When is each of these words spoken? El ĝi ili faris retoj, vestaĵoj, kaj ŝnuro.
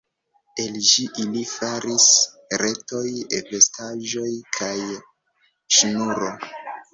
El 0.61 0.77
ĝi 0.91 1.03
ili 1.23 1.43
faris 1.49 2.07
retoj, 2.61 3.11
vestaĵoj, 3.51 4.31
kaj 4.59 4.73
ŝnuro. 5.79 6.33